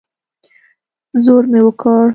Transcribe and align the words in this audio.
زور 1.23 1.43
مې 1.51 1.61
وکړ. 1.65 2.05